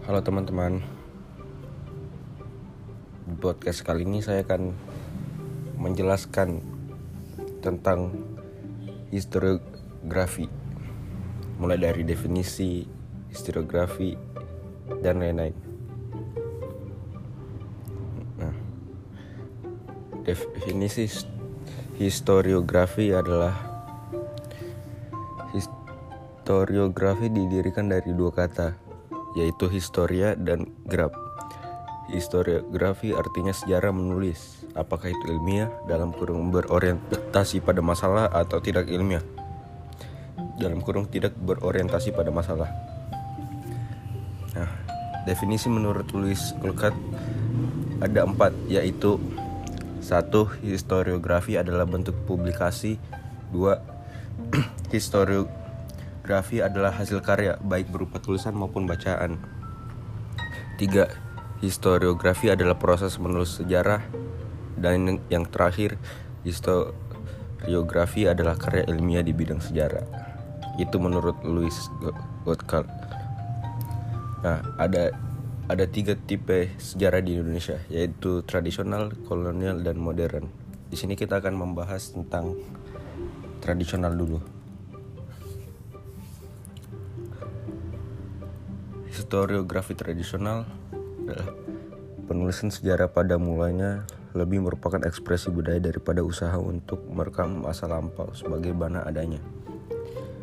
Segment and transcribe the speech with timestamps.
[0.00, 0.80] Halo teman-teman.
[3.36, 4.72] Podcast kali ini saya akan
[5.76, 6.64] menjelaskan
[7.60, 8.16] tentang
[9.12, 10.48] historiografi.
[11.60, 12.88] Mulai dari definisi,
[13.28, 14.16] historiografi,
[15.04, 15.56] dan lain-lain.
[18.40, 18.56] Nah,
[20.24, 21.12] Definisi
[22.00, 23.52] historiografi adalah
[25.52, 28.89] Historiografi didirikan dari dua kata
[29.38, 31.14] yaitu historia dan graf.
[32.10, 34.66] Historiografi artinya sejarah menulis.
[34.74, 39.22] Apakah itu ilmiah dalam kurung berorientasi pada masalah atau tidak ilmiah?
[40.58, 42.70] Dalam kurung tidak berorientasi pada masalah.
[44.58, 44.70] Nah,
[45.22, 46.94] definisi menurut Louis Alcott
[48.02, 49.22] ada empat yaitu
[50.02, 52.98] satu historiografi adalah bentuk publikasi
[53.54, 53.78] dua
[54.94, 55.59] historiografi
[56.30, 59.42] Grafi adalah hasil karya, baik berupa tulisan maupun bacaan.
[60.78, 61.10] 3.
[61.58, 63.98] Historiografi adalah proses menulis sejarah.
[64.78, 65.98] Dan yang terakhir,
[66.46, 70.06] historiografi adalah karya ilmiah di bidang sejarah.
[70.78, 71.74] Itu menurut Louis
[72.46, 72.86] Gottschalk.
[74.46, 75.10] Nah, ada
[75.66, 80.46] ada tiga tipe sejarah di Indonesia, yaitu tradisional, kolonial, dan modern.
[80.86, 82.54] Di sini kita akan membahas tentang
[83.58, 84.59] tradisional dulu.
[89.30, 90.66] Historiografi tradisional
[91.22, 91.54] adalah
[92.26, 94.02] penulisan sejarah pada mulanya
[94.34, 99.38] lebih merupakan ekspresi budaya daripada usaha untuk merekam masa lampau sebagai bana adanya.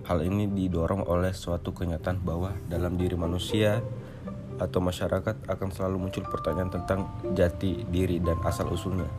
[0.08, 3.84] Hal ini didorong oleh suatu kenyataan bahwa dalam diri manusia
[4.56, 9.12] atau masyarakat akan selalu muncul pertanyaan tentang jati diri dan asal usulnya.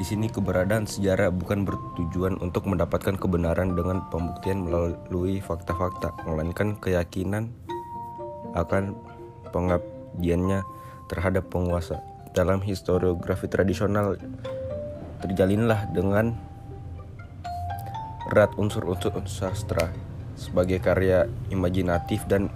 [0.00, 7.52] Di sini keberadaan sejarah bukan bertujuan untuk mendapatkan kebenaran dengan pembuktian melalui fakta-fakta, melainkan keyakinan
[8.52, 8.96] akan
[9.52, 10.64] pengabdiannya
[11.08, 12.00] terhadap penguasa.
[12.32, 14.16] Dalam historiografi tradisional
[15.20, 16.32] terjalinlah dengan
[18.32, 19.92] erat unsur-unsur sastra
[20.32, 22.48] sebagai karya imajinatif dan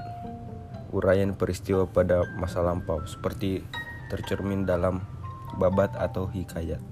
[0.95, 3.59] uraian peristiwa pada masa lampau seperti
[4.07, 5.03] tercermin dalam
[5.59, 6.90] babat atau hikayat.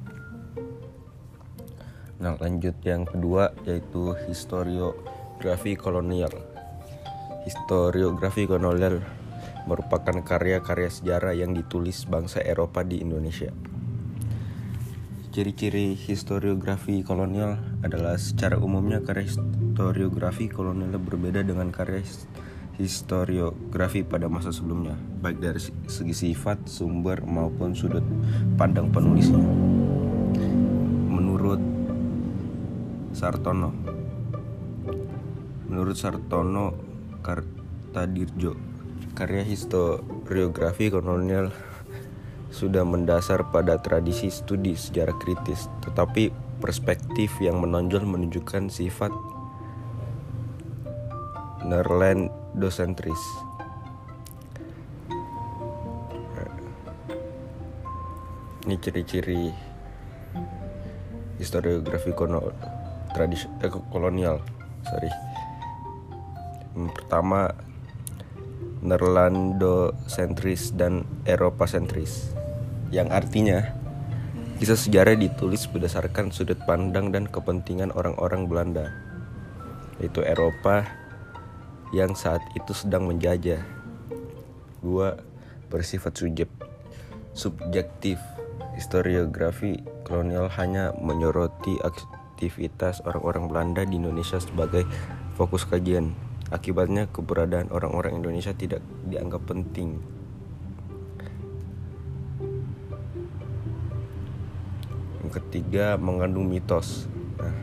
[2.19, 6.35] Nah, lanjut yang kedua yaitu historiografi kolonial.
[7.47, 8.99] Historiografi kolonial
[9.63, 13.55] merupakan karya-karya sejarah yang ditulis bangsa Eropa di Indonesia.
[15.31, 17.55] Ciri-ciri historiografi kolonial
[17.87, 22.03] adalah secara umumnya karya historiografi kolonial berbeda dengan karya
[22.75, 28.03] historiografi pada masa sebelumnya, baik dari segi sifat, sumber maupun sudut
[28.59, 29.39] pandang penulisnya.
[31.07, 31.78] Menurut
[33.19, 33.75] Sartono.
[35.67, 36.71] Menurut Sartono
[37.19, 38.55] Kartadirjo
[39.11, 41.51] Karya historiografi kolonial
[42.47, 46.31] sudah mendasar pada tradisi studi sejarah kritis Tetapi
[46.63, 49.11] perspektif yang menonjol menunjukkan sifat
[51.67, 53.19] Nerlandocentris
[58.63, 59.51] Ini ciri-ciri
[61.35, 62.78] historiografi kolonial
[63.19, 64.39] tradisi eh, kolonial
[64.87, 65.11] sorry.
[66.71, 67.51] Yang pertama
[68.79, 72.31] Nerlando sentris dan Eropa sentris
[72.95, 73.75] yang artinya
[74.55, 78.87] kisah sejarah ditulis berdasarkan sudut pandang dan kepentingan orang-orang Belanda
[79.99, 80.87] yaitu Eropa
[81.91, 83.59] yang saat itu sedang menjajah.
[84.79, 85.19] Dua
[85.67, 86.49] bersifat subjek
[87.35, 88.17] subjektif.
[88.79, 91.75] Historiografi kolonial hanya menyoroti
[92.39, 94.87] aktivitas orang-orang Belanda di Indonesia sebagai
[95.35, 96.15] fokus kajian.
[96.55, 99.99] Akibatnya keberadaan orang-orang Indonesia tidak dianggap penting.
[105.19, 107.11] Yang ketiga mengandung mitos.
[107.35, 107.59] Nah,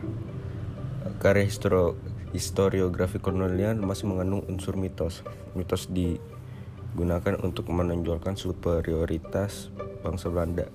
[1.17, 1.97] karya historo,
[2.37, 5.25] historiografi kolonial masih mengandung unsur mitos.
[5.57, 9.73] Mitos digunakan untuk menonjolkan superioritas
[10.05, 10.69] bangsa Belanda.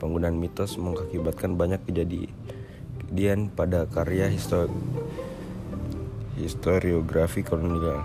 [0.00, 2.32] Penggunaan mitos mengakibatkan banyak kejadian
[3.14, 4.74] Kemudian pada karya histori
[6.34, 8.02] historiografi kolonial.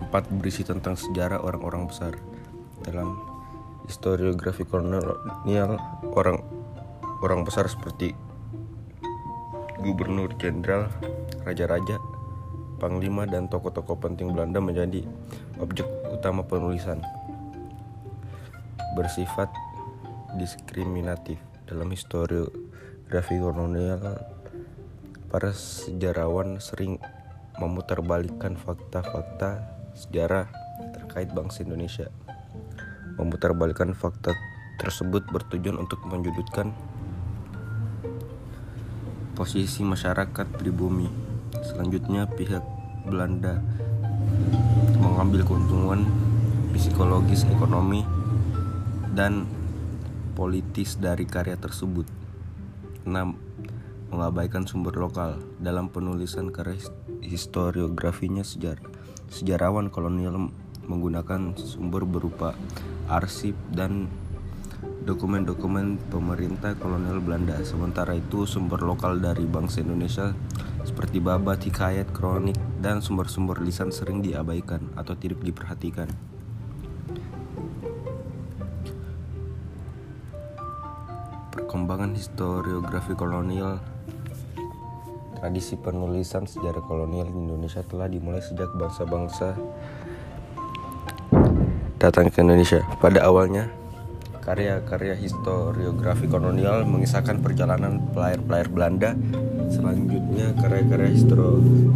[0.00, 2.16] Empat berisi tentang sejarah orang-orang besar.
[2.88, 3.20] Dalam
[3.84, 5.76] historiografi kolonial
[6.16, 6.40] orang
[7.20, 8.16] orang besar seperti
[9.84, 10.88] gubernur jenderal,
[11.44, 12.00] raja-raja,
[12.80, 15.04] panglima dan tokoh-tokoh penting Belanda menjadi
[15.60, 17.04] objek utama penulisan.
[18.96, 19.52] Bersifat
[20.40, 24.00] diskriminatif dalam historiografi kolonial,
[25.28, 26.96] para sejarawan sering
[27.60, 30.48] memutarbalikkan fakta-fakta sejarah
[30.96, 32.08] terkait bangsa Indonesia.
[33.20, 34.32] Memutarbalikkan fakta
[34.80, 36.72] tersebut bertujuan untuk menjudutkan
[39.36, 41.10] posisi masyarakat pribumi.
[41.60, 42.64] Selanjutnya pihak
[43.04, 43.60] Belanda
[44.96, 46.08] mengambil keuntungan
[46.72, 48.06] psikologis, ekonomi,
[49.12, 49.57] dan
[50.38, 52.06] politis dari karya tersebut.
[53.02, 54.14] 6.
[54.14, 56.78] Mengabaikan sumber lokal dalam penulisan karya
[57.26, 58.86] historiografinya sejarah.
[59.26, 60.54] Sejarawan kolonial
[60.86, 62.54] menggunakan sumber berupa
[63.10, 64.06] arsip dan
[65.02, 67.58] dokumen-dokumen pemerintah kolonial Belanda.
[67.66, 70.38] Sementara itu sumber lokal dari bangsa Indonesia
[70.86, 76.37] seperti babat, hikayat, kronik, dan sumber-sumber lisan sering diabaikan atau tidak diperhatikan.
[81.68, 83.76] Perkembangan historiografi kolonial
[85.36, 89.52] Tradisi penulisan sejarah kolonial Indonesia telah dimulai sejak bangsa-bangsa
[92.00, 92.80] datang ke Indonesia.
[93.04, 93.68] Pada awalnya,
[94.40, 99.12] karya-karya historiografi kolonial mengisahkan perjalanan pelayar-pelayar Belanda.
[99.68, 101.12] Selanjutnya, karya-karya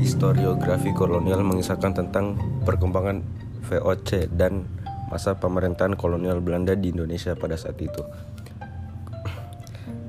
[0.05, 2.37] historiografi kolonial mengisahkan tentang
[2.69, 3.25] perkembangan
[3.73, 4.69] VOC dan
[5.09, 8.05] masa pemerintahan kolonial Belanda di Indonesia pada saat itu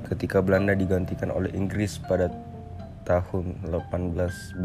[0.04, 2.28] ketika Belanda digantikan oleh Inggris pada
[3.08, 4.60] tahun 1811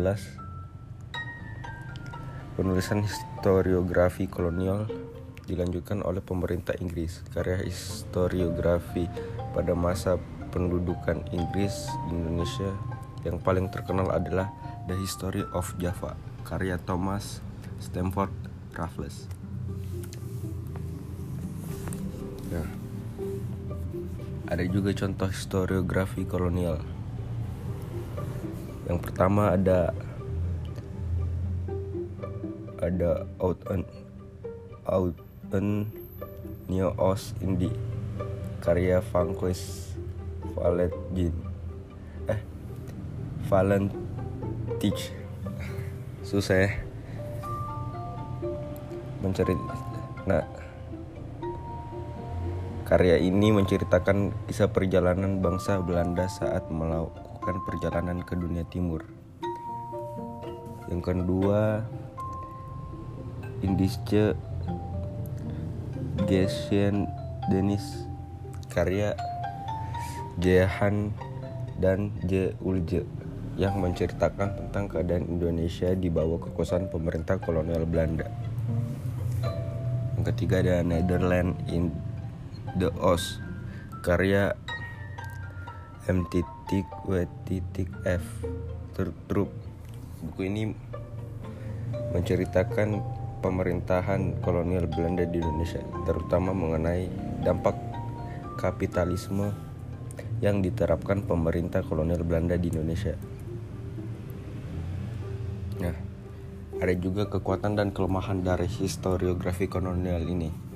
[2.59, 4.83] penulisan historiografi kolonial
[5.47, 7.23] dilanjutkan oleh pemerintah Inggris.
[7.31, 9.07] Karya historiografi
[9.55, 10.19] pada masa
[10.51, 12.75] pendudukan Inggris Indonesia
[13.23, 14.51] yang paling terkenal adalah
[14.91, 16.15] The History of Java
[16.47, 17.43] karya Thomas
[17.79, 18.31] Stamford
[18.75, 19.27] Raffles.
[22.49, 22.88] Ya
[24.49, 26.81] ada juga contoh historiografi kolonial.
[28.89, 29.93] Yang pertama ada
[32.81, 33.85] ada Outen
[34.89, 35.85] Outen
[36.65, 37.69] New Os Indi
[38.65, 39.93] karya Francois
[40.57, 41.35] Valentin
[42.25, 42.41] eh
[43.45, 45.13] Valentich.
[46.25, 46.71] Susah ya.
[49.21, 49.53] Mencari
[50.25, 50.58] nah
[52.89, 59.05] Karya ini menceritakan kisah perjalanan bangsa Belanda saat melakukan perjalanan ke dunia timur.
[60.89, 61.85] Yang kedua,
[63.61, 64.33] Indische
[66.25, 67.05] Gesien
[67.53, 68.09] Denis
[68.73, 69.13] karya
[70.41, 71.13] Jehan
[71.77, 72.57] dan J.
[72.57, 73.05] Ulje
[73.53, 78.25] yang menceritakan tentang keadaan Indonesia di bawah kekuasaan pemerintah kolonial Belanda.
[80.17, 81.93] Yang ketiga ada Netherlands in
[82.77, 83.41] The Oz
[84.05, 84.53] karya
[86.05, 88.25] M titik W titik F
[89.25, 89.49] Trup
[90.19, 90.63] buku ini
[92.11, 92.99] menceritakan
[93.39, 97.07] pemerintahan kolonial Belanda di Indonesia terutama mengenai
[97.41, 97.77] dampak
[98.59, 99.55] kapitalisme
[100.43, 103.15] yang diterapkan pemerintah kolonial Belanda di Indonesia.
[105.79, 105.95] Nah,
[106.79, 110.68] ada juga kekuatan dan kelemahan dari historiografi kolonial ini.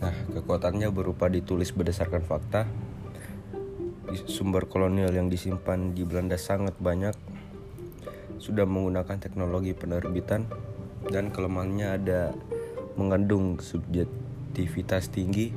[0.00, 2.64] Nah, kekuatannya berupa ditulis berdasarkan fakta.
[4.26, 7.14] Sumber kolonial yang disimpan di Belanda sangat banyak.
[8.40, 10.48] Sudah menggunakan teknologi penerbitan
[11.12, 12.32] dan kelemahannya ada
[12.96, 15.52] mengandung subjektivitas tinggi,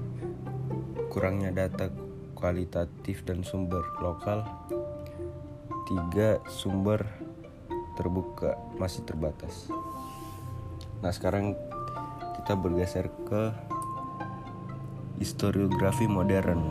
[1.07, 1.87] kurangnya data
[2.35, 4.43] kualitatif dan sumber lokal.
[5.87, 7.07] Tiga sumber
[7.95, 9.71] terbuka masih terbatas.
[10.99, 11.55] Nah, sekarang
[12.43, 13.55] kita bergeser ke
[15.23, 16.67] historiografi modern.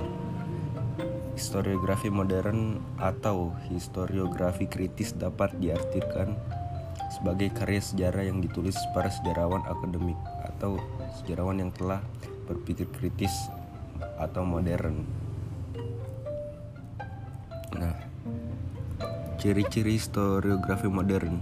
[1.33, 6.37] Historiografi modern atau historiografi kritis dapat diartikan
[7.09, 10.77] sebagai karya sejarah yang ditulis para sejarawan akademik atau
[11.17, 12.05] sejarawan yang telah
[12.45, 13.33] berpikir kritis
[14.21, 15.09] atau modern.
[17.73, 17.97] Nah,
[19.41, 21.41] ciri-ciri historiografi modern.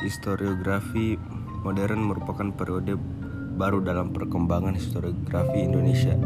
[0.00, 1.20] Historiografi
[1.60, 2.96] modern merupakan periode
[3.54, 6.18] baru dalam perkembangan historiografi Indonesia.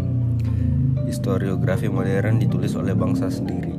[1.04, 3.76] Historiografi modern ditulis oleh bangsa sendiri.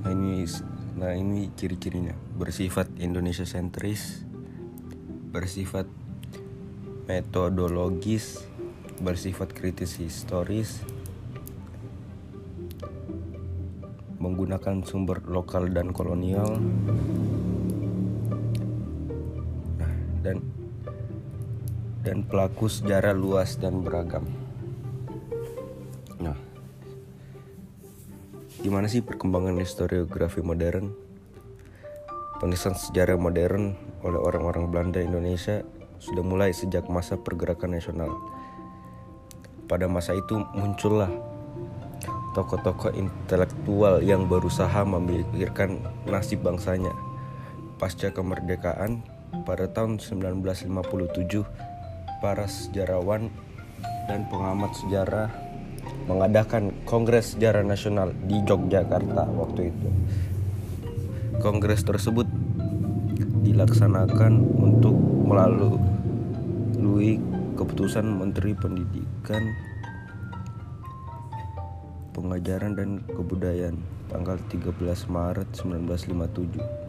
[0.00, 0.48] Nah ini,
[0.96, 4.24] nah ini ciri-cirinya bersifat Indonesia sentris,
[5.32, 5.84] bersifat
[7.04, 8.40] metodologis,
[9.04, 10.80] bersifat kritis historis,
[14.16, 16.56] menggunakan sumber lokal dan kolonial,
[22.06, 24.26] dan pelaku sejarah luas dan beragam.
[26.22, 26.38] Nah,
[28.62, 30.94] gimana sih perkembangan historiografi modern?
[32.38, 33.74] Penulisan sejarah modern
[34.06, 35.66] oleh orang-orang Belanda Indonesia
[35.98, 38.12] sudah mulai sejak masa pergerakan nasional.
[39.66, 41.10] Pada masa itu muncullah
[42.36, 46.92] tokoh-tokoh intelektual yang berusaha memikirkan nasib bangsanya.
[47.80, 49.15] Pasca kemerdekaan
[49.46, 51.46] pada tahun 1957,
[52.22, 53.28] para sejarawan
[54.06, 55.28] dan pengamat sejarah
[56.06, 59.88] mengadakan Kongres Sejarah Nasional di Yogyakarta waktu itu.
[61.42, 62.26] Kongres tersebut
[63.42, 64.94] dilaksanakan untuk
[65.26, 67.18] melalui
[67.56, 69.42] keputusan Menteri Pendidikan
[72.14, 73.76] Pengajaran dan Kebudayaan
[74.08, 74.72] tanggal 13
[75.12, 76.85] Maret 1957.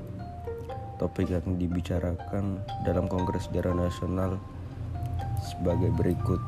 [0.98, 4.42] Topik yang dibicarakan dalam Kongres Sejarah Nasional
[5.46, 6.42] sebagai berikut.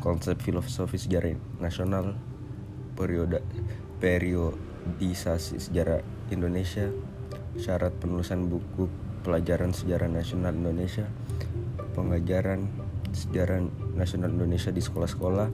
[0.00, 2.14] Konsep filosofi sejarah nasional
[2.94, 3.42] periode
[3.98, 6.88] periodisasi sejarah Indonesia,
[7.58, 8.86] syarat penulisan buku
[9.26, 11.04] pelajaran sejarah nasional Indonesia,
[11.98, 12.70] pengajaran
[13.10, 13.66] sejarah
[13.98, 15.50] nasional Indonesia di sekolah-sekolah,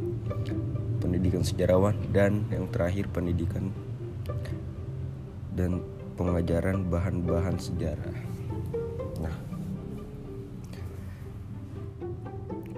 [1.01, 3.73] pendidikan sejarawan dan yang terakhir pendidikan
[5.57, 5.81] dan
[6.15, 8.17] pengajaran bahan-bahan sejarah.
[9.19, 9.37] Nah,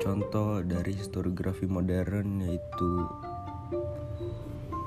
[0.01, 2.91] contoh dari historiografi modern yaitu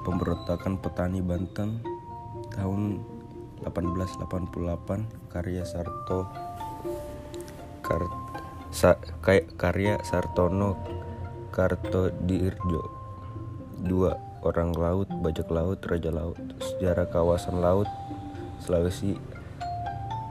[0.01, 1.86] pemberontakan petani Banten
[2.58, 3.06] tahun
[3.62, 6.25] 1888 karya Sarto
[7.86, 8.06] Kar,
[8.74, 8.98] Sa,
[9.58, 10.77] karya Sartono
[11.50, 12.82] Kartodirjo
[13.79, 14.13] dua
[14.46, 17.89] orang laut, bajak laut, raja laut, sejarah kawasan laut
[18.60, 19.16] Sulawesi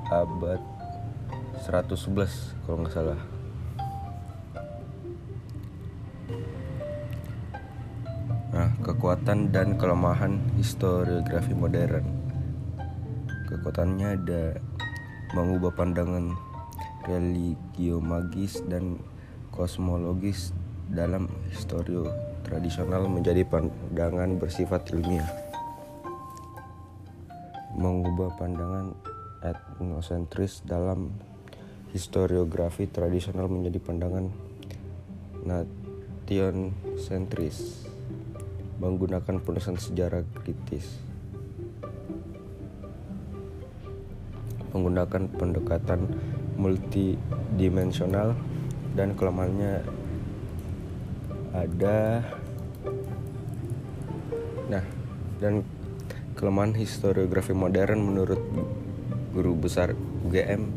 [0.08, 0.60] abad
[1.64, 3.20] 111 kalau nggak salah.
[8.48, 12.04] Nah, kekuatan dan kelemahan historiografi modern.
[13.48, 14.56] Kekuatannya ada
[15.36, 16.32] mengubah pandangan
[17.04, 19.00] religio magis dan
[19.52, 20.56] kosmologis
[20.88, 22.08] dalam historio
[22.44, 25.47] tradisional menjadi pandangan bersifat ilmiah.
[27.78, 28.98] Mengubah pandangan
[29.38, 31.14] etnosentris dalam
[31.94, 34.26] historiografi tradisional menjadi pandangan
[36.98, 37.86] sentris
[38.82, 41.08] menggunakan penulisan sejarah kritis
[44.74, 46.00] menggunakan pendekatan
[46.60, 48.36] multidimensional
[48.92, 49.82] dan kelemahannya
[51.54, 52.22] ada.
[54.68, 54.84] Nah
[55.38, 55.62] dan
[56.38, 58.38] kelemahan historiografi modern menurut
[59.34, 59.90] guru besar
[60.22, 60.70] UGM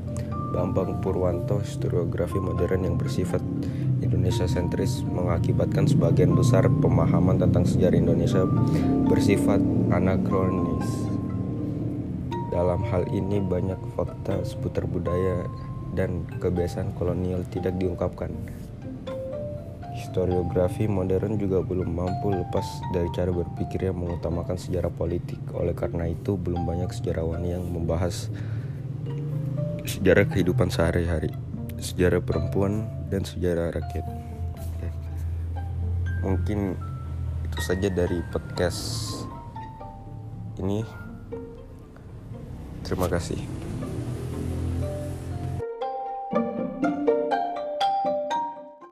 [0.58, 3.46] Bambang Purwanto historiografi modern yang bersifat
[4.01, 8.41] Indonesia sentris mengakibatkan sebagian besar pemahaman tentang sejarah Indonesia
[9.06, 9.62] bersifat
[9.94, 10.89] anakronis.
[12.50, 15.46] Dalam hal ini banyak fakta seputar budaya
[15.94, 18.34] dan kebiasaan kolonial tidak diungkapkan
[20.12, 25.39] historiografi modern juga belum mampu lepas dari cara berpikir yang mengutamakan sejarah politik.
[25.56, 28.27] Oleh karena itu, belum banyak sejarawan yang membahas
[29.88, 31.32] sejarah kehidupan sehari-hari,
[31.80, 34.03] sejarah perempuan, dan sejarah rakyat.
[36.27, 36.75] Mungkin
[37.48, 39.08] itu saja dari podcast
[40.60, 40.84] ini.
[42.84, 43.61] Terima kasih.